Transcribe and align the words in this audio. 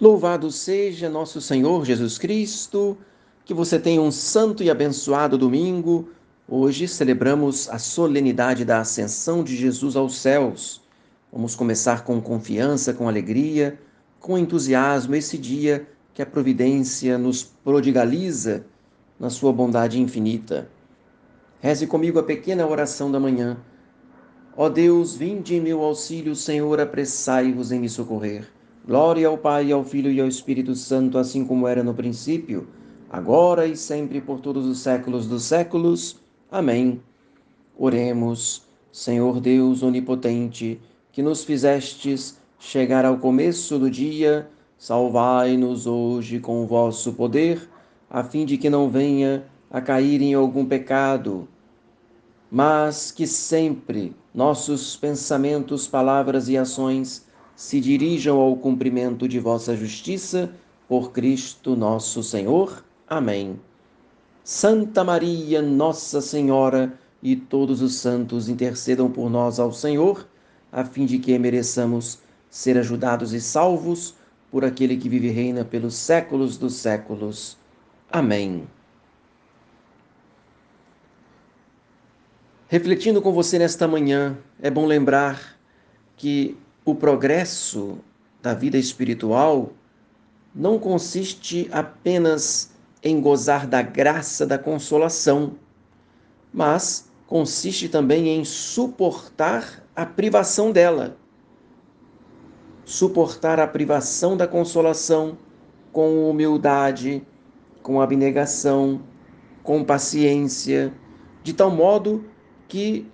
Louvado 0.00 0.52
seja 0.52 1.10
nosso 1.10 1.40
Senhor 1.40 1.84
Jesus 1.84 2.18
Cristo, 2.18 2.96
que 3.44 3.52
você 3.52 3.80
tenha 3.80 4.00
um 4.00 4.12
santo 4.12 4.62
e 4.62 4.70
abençoado 4.70 5.36
domingo. 5.36 6.10
Hoje 6.46 6.86
celebramos 6.86 7.68
a 7.68 7.80
solenidade 7.80 8.64
da 8.64 8.78
ascensão 8.78 9.42
de 9.42 9.56
Jesus 9.56 9.96
aos 9.96 10.16
céus. 10.18 10.80
Vamos 11.32 11.56
começar 11.56 12.04
com 12.04 12.20
confiança, 12.20 12.94
com 12.94 13.08
alegria, 13.08 13.76
com 14.20 14.38
entusiasmo 14.38 15.16
esse 15.16 15.36
dia 15.36 15.88
que 16.14 16.22
a 16.22 16.26
providência 16.26 17.18
nos 17.18 17.42
prodigaliza 17.42 18.64
na 19.18 19.30
sua 19.30 19.52
bondade 19.52 20.00
infinita. 20.00 20.70
Reze 21.60 21.88
comigo 21.88 22.20
a 22.20 22.22
pequena 22.22 22.64
oração 22.64 23.10
da 23.10 23.18
manhã. 23.18 23.56
Ó 24.56 24.68
Deus, 24.68 25.16
vinde 25.16 25.56
em 25.56 25.60
meu 25.60 25.82
auxílio, 25.82 26.36
Senhor, 26.36 26.78
apressai-vos 26.78 27.72
em 27.72 27.80
me 27.80 27.88
socorrer. 27.88 28.57
Glória 28.88 29.28
ao 29.28 29.36
Pai, 29.36 29.70
ao 29.70 29.84
Filho 29.84 30.10
e 30.10 30.18
ao 30.18 30.26
Espírito 30.26 30.74
Santo, 30.74 31.18
assim 31.18 31.44
como 31.44 31.68
era 31.68 31.82
no 31.82 31.92
princípio, 31.92 32.66
agora 33.10 33.66
e 33.66 33.76
sempre 33.76 34.18
por 34.18 34.40
todos 34.40 34.64
os 34.64 34.78
séculos 34.78 35.26
dos 35.26 35.42
séculos. 35.42 36.16
Amém. 36.50 36.98
Oremos, 37.76 38.62
Senhor 38.90 39.40
Deus 39.40 39.82
onipotente, 39.82 40.80
que 41.12 41.22
nos 41.22 41.44
fizestes 41.44 42.40
chegar 42.58 43.04
ao 43.04 43.18
começo 43.18 43.78
do 43.78 43.90
dia, 43.90 44.48
salvai-nos 44.78 45.86
hoje 45.86 46.40
com 46.40 46.62
o 46.62 46.66
vosso 46.66 47.12
poder, 47.12 47.68
a 48.08 48.24
fim 48.24 48.46
de 48.46 48.56
que 48.56 48.70
não 48.70 48.88
venha 48.88 49.44
a 49.70 49.82
cair 49.82 50.22
em 50.22 50.32
algum 50.32 50.64
pecado, 50.64 51.46
mas 52.50 53.12
que 53.12 53.26
sempre 53.26 54.16
nossos 54.32 54.96
pensamentos, 54.96 55.86
palavras 55.86 56.48
e 56.48 56.56
ações 56.56 57.27
se 57.58 57.80
dirijam 57.80 58.38
ao 58.38 58.54
cumprimento 58.54 59.26
de 59.26 59.40
vossa 59.40 59.76
justiça, 59.76 60.48
por 60.86 61.10
Cristo 61.10 61.74
nosso 61.74 62.22
Senhor. 62.22 62.84
Amém. 63.04 63.58
Santa 64.44 65.02
Maria, 65.02 65.60
Nossa 65.60 66.20
Senhora, 66.20 66.96
e 67.20 67.34
todos 67.34 67.82
os 67.82 67.96
santos 67.96 68.48
intercedam 68.48 69.10
por 69.10 69.28
nós 69.28 69.58
ao 69.58 69.72
Senhor, 69.72 70.24
a 70.70 70.84
fim 70.84 71.04
de 71.04 71.18
que 71.18 71.36
mereçamos 71.36 72.20
ser 72.48 72.78
ajudados 72.78 73.32
e 73.32 73.40
salvos 73.40 74.14
por 74.52 74.64
aquele 74.64 74.96
que 74.96 75.08
vive 75.08 75.26
e 75.26 75.32
reina 75.32 75.64
pelos 75.64 75.96
séculos 75.96 76.56
dos 76.56 76.74
séculos. 76.74 77.58
Amém. 78.08 78.68
Refletindo 82.68 83.20
com 83.20 83.32
você 83.32 83.58
nesta 83.58 83.88
manhã, 83.88 84.38
é 84.62 84.70
bom 84.70 84.86
lembrar 84.86 85.58
que 86.16 86.56
o 86.90 86.94
progresso 86.94 87.98
da 88.40 88.54
vida 88.54 88.78
espiritual 88.78 89.72
não 90.54 90.78
consiste 90.78 91.68
apenas 91.70 92.70
em 93.02 93.20
gozar 93.20 93.66
da 93.66 93.82
graça 93.82 94.46
da 94.46 94.58
consolação, 94.58 95.52
mas 96.50 97.10
consiste 97.26 97.90
também 97.90 98.28
em 98.28 98.42
suportar 98.42 99.84
a 99.94 100.06
privação 100.06 100.72
dela. 100.72 101.14
Suportar 102.86 103.60
a 103.60 103.66
privação 103.66 104.34
da 104.34 104.48
consolação 104.48 105.36
com 105.92 106.30
humildade, 106.30 107.22
com 107.82 108.00
abnegação, 108.00 109.02
com 109.62 109.84
paciência, 109.84 110.90
de 111.42 111.52
tal 111.52 111.70
modo 111.70 112.24
que 112.66 113.06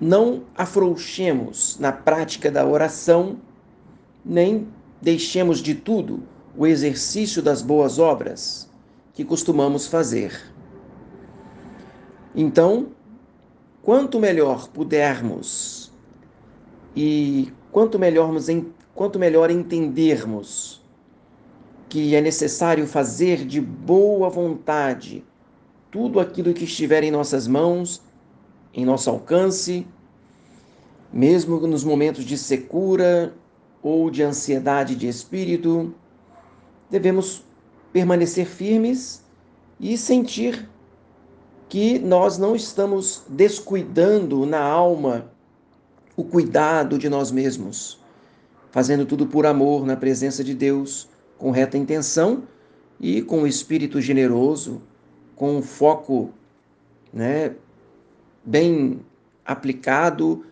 não 0.00 0.42
afrouxemos 0.54 1.78
na 1.78 1.92
prática 1.92 2.50
da 2.50 2.66
oração, 2.66 3.36
nem 4.24 4.68
deixemos 5.00 5.58
de 5.58 5.74
tudo 5.74 6.22
o 6.56 6.66
exercício 6.66 7.42
das 7.42 7.62
boas 7.62 7.98
obras 7.98 8.68
que 9.12 9.24
costumamos 9.24 9.86
fazer. 9.86 10.52
Então, 12.34 12.88
quanto 13.82 14.18
melhor 14.18 14.68
pudermos 14.68 15.92
e 16.94 17.52
quanto 17.72 17.98
melhor, 17.98 18.30
quanto 18.94 19.18
melhor 19.18 19.50
entendermos 19.50 20.82
que 21.88 22.14
é 22.14 22.20
necessário 22.20 22.86
fazer 22.86 23.46
de 23.46 23.60
boa 23.60 24.28
vontade 24.28 25.24
tudo 25.90 26.20
aquilo 26.20 26.52
que 26.52 26.64
estiver 26.64 27.04
em 27.04 27.10
nossas 27.10 27.46
mãos 27.46 28.02
em 28.76 28.84
nosso 28.84 29.08
alcance, 29.08 29.86
mesmo 31.10 31.58
nos 31.66 31.82
momentos 31.82 32.24
de 32.24 32.36
secura 32.36 33.34
ou 33.82 34.10
de 34.10 34.22
ansiedade 34.22 34.94
de 34.94 35.08
espírito, 35.08 35.94
devemos 36.90 37.42
permanecer 37.90 38.44
firmes 38.44 39.24
e 39.80 39.96
sentir 39.96 40.68
que 41.70 41.98
nós 41.98 42.36
não 42.36 42.54
estamos 42.54 43.24
descuidando 43.26 44.44
na 44.44 44.60
alma 44.60 45.32
o 46.14 46.22
cuidado 46.22 46.98
de 46.98 47.08
nós 47.08 47.30
mesmos, 47.30 47.98
fazendo 48.70 49.06
tudo 49.06 49.26
por 49.26 49.46
amor 49.46 49.86
na 49.86 49.96
presença 49.96 50.44
de 50.44 50.54
Deus, 50.54 51.08
com 51.38 51.50
reta 51.50 51.78
intenção 51.78 52.42
e 53.00 53.22
com 53.22 53.42
o 53.42 53.46
espírito 53.46 54.02
generoso, 54.02 54.82
com 55.34 55.62
foco 55.62 56.30
né, 57.12 57.54
bem 58.46 59.00
aplicado 59.44 60.46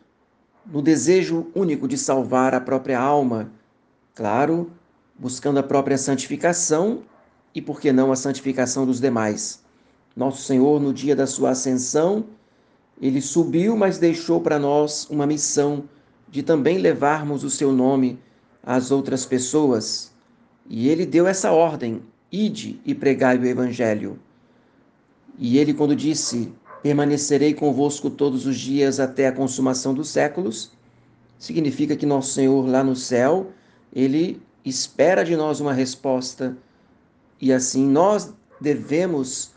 no 0.66 0.82
desejo 0.82 1.46
único 1.54 1.86
de 1.86 1.96
salvar 1.96 2.54
a 2.54 2.60
própria 2.60 2.98
alma, 2.98 3.52
claro, 4.14 4.72
buscando 5.16 5.58
a 5.58 5.62
própria 5.62 5.96
santificação 5.96 7.02
e, 7.54 7.62
por 7.62 7.80
que 7.80 7.92
não, 7.92 8.10
a 8.10 8.16
santificação 8.16 8.84
dos 8.84 9.00
demais. 9.00 9.62
Nosso 10.16 10.42
Senhor, 10.42 10.80
no 10.80 10.92
dia 10.92 11.14
da 11.14 11.26
sua 11.26 11.50
ascensão, 11.50 12.24
ele 13.00 13.20
subiu, 13.20 13.76
mas 13.76 13.98
deixou 13.98 14.40
para 14.40 14.58
nós 14.58 15.08
uma 15.08 15.26
missão 15.26 15.84
de 16.28 16.42
também 16.42 16.78
levarmos 16.78 17.44
o 17.44 17.50
seu 17.50 17.70
nome 17.70 18.18
às 18.62 18.90
outras 18.90 19.24
pessoas. 19.24 20.12
E 20.68 20.88
ele 20.88 21.06
deu 21.06 21.26
essa 21.26 21.52
ordem: 21.52 22.02
ide 22.30 22.80
e 22.84 22.94
pregai 22.94 23.38
o 23.38 23.44
evangelho. 23.44 24.18
E 25.38 25.58
ele, 25.58 25.74
quando 25.74 25.96
disse 25.96 26.52
permanecerei 26.84 27.54
convosco 27.54 28.10
todos 28.10 28.44
os 28.44 28.58
dias 28.58 29.00
até 29.00 29.28
a 29.28 29.32
consumação 29.32 29.94
dos 29.94 30.10
séculos, 30.10 30.70
significa 31.38 31.96
que 31.96 32.04
nosso 32.04 32.34
Senhor 32.34 32.68
lá 32.68 32.84
no 32.84 32.94
céu, 32.94 33.52
ele 33.90 34.42
espera 34.62 35.24
de 35.24 35.34
nós 35.34 35.60
uma 35.60 35.72
resposta 35.72 36.54
e 37.40 37.54
assim 37.54 37.86
nós 37.86 38.34
devemos 38.60 39.52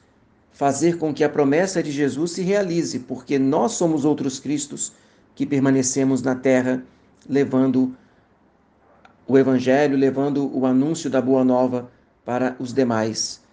fazer 0.54 0.98
com 0.98 1.14
que 1.14 1.22
a 1.22 1.28
promessa 1.28 1.84
de 1.84 1.92
Jesus 1.92 2.32
se 2.32 2.44
realize, 2.44 3.00
porque 3.00 3.38
nós 3.38 3.74
somos 3.74 4.06
outros 4.06 4.40
Cristos 4.40 4.94
que 5.36 5.46
permanecemos 5.46 6.22
na 6.22 6.34
terra 6.34 6.82
levando 7.28 7.94
o 9.28 9.38
evangelho, 9.38 9.98
levando 9.98 10.50
o 10.58 10.66
anúncio 10.66 11.10
da 11.10 11.22
boa 11.22 11.44
nova 11.44 11.92
para 12.24 12.56
os 12.58 12.74
demais. 12.74 13.44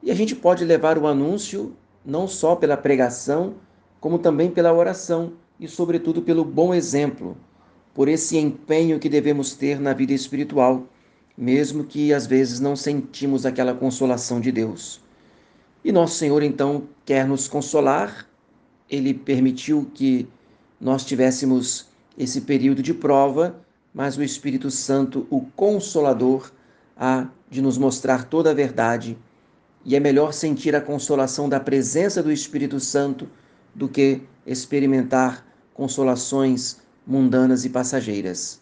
E 0.00 0.12
a 0.12 0.14
gente 0.14 0.36
pode 0.36 0.64
levar 0.64 0.96
o 0.96 1.08
anúncio 1.08 1.74
não 2.06 2.28
só 2.28 2.54
pela 2.54 2.76
pregação, 2.76 3.56
como 4.00 4.18
também 4.18 4.50
pela 4.50 4.72
oração 4.72 5.32
e, 5.58 5.66
sobretudo, 5.66 6.22
pelo 6.22 6.44
bom 6.44 6.72
exemplo, 6.72 7.36
por 7.92 8.08
esse 8.08 8.38
empenho 8.38 9.00
que 9.00 9.08
devemos 9.08 9.54
ter 9.54 9.80
na 9.80 9.92
vida 9.92 10.12
espiritual, 10.12 10.86
mesmo 11.36 11.84
que 11.84 12.14
às 12.14 12.26
vezes 12.26 12.60
não 12.60 12.76
sentimos 12.76 13.44
aquela 13.44 13.74
consolação 13.74 14.40
de 14.40 14.52
Deus. 14.52 15.00
E 15.84 15.90
nosso 15.90 16.14
Senhor 16.14 16.42
então 16.42 16.84
quer 17.04 17.26
nos 17.26 17.48
consolar, 17.48 18.26
ele 18.88 19.12
permitiu 19.12 19.90
que 19.92 20.28
nós 20.80 21.04
tivéssemos 21.04 21.88
esse 22.16 22.42
período 22.42 22.82
de 22.82 22.94
prova, 22.94 23.58
mas 23.92 24.16
o 24.16 24.22
Espírito 24.22 24.70
Santo, 24.70 25.26
o 25.30 25.40
Consolador, 25.40 26.52
há 26.96 27.26
de 27.50 27.60
nos 27.60 27.76
mostrar 27.78 28.24
toda 28.24 28.50
a 28.50 28.54
verdade 28.54 29.18
e 29.86 29.94
é 29.94 30.00
melhor 30.00 30.32
sentir 30.32 30.74
a 30.74 30.80
consolação 30.80 31.48
da 31.48 31.60
presença 31.60 32.20
do 32.20 32.32
Espírito 32.32 32.80
Santo 32.80 33.28
do 33.72 33.88
que 33.88 34.20
experimentar 34.44 35.46
consolações 35.72 36.78
mundanas 37.06 37.64
e 37.64 37.70
passageiras. 37.70 38.60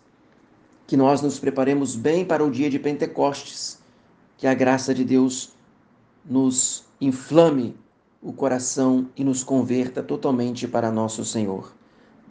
Que 0.86 0.98
nós 0.98 1.22
nos 1.22 1.38
preparemos 1.38 1.96
bem 1.96 2.26
para 2.26 2.44
o 2.44 2.50
dia 2.50 2.68
de 2.68 2.78
Pentecostes, 2.78 3.78
que 4.36 4.46
a 4.46 4.52
graça 4.52 4.92
de 4.92 5.02
Deus 5.02 5.54
nos 6.22 6.84
inflame 7.00 7.74
o 8.20 8.30
coração 8.30 9.08
e 9.16 9.24
nos 9.24 9.42
converta 9.42 10.02
totalmente 10.02 10.68
para 10.68 10.92
nosso 10.92 11.24
Senhor. 11.24 11.74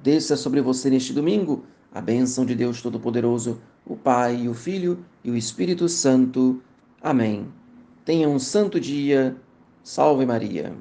Desça 0.04 0.38
sobre 0.38 0.62
você 0.62 0.92
neste 0.92 1.14
domingo 1.14 1.64
a 1.92 2.00
bênção 2.00 2.46
de 2.46 2.54
Deus 2.54 2.80
Todo-Poderoso, 2.80 3.60
o 3.88 3.96
Pai, 3.96 4.48
o 4.48 4.54
Filho 4.54 5.04
e 5.24 5.32
o 5.32 5.36
Espírito 5.36 5.90
Santo. 5.90 6.62
Amém. 7.02 7.63
Tenha 8.06 8.28
um 8.28 8.40
santo 8.40 8.80
dia. 8.80 9.36
Salve 9.84 10.26
Maria. 10.26 10.76